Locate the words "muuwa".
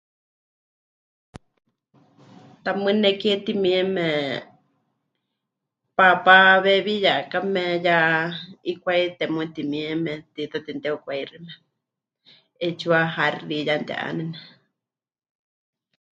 9.33-9.45